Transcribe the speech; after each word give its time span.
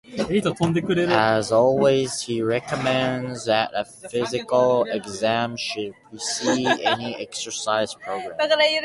As 1.11 1.51
always, 1.51 2.23
he 2.23 2.41
recommends 2.41 3.45
that 3.45 3.69
a 3.75 3.85
physical 3.85 4.83
exam 4.85 5.55
should 5.57 5.93
precede 6.09 6.65
any 6.79 7.15
exercise 7.17 7.93
program. 7.93 8.35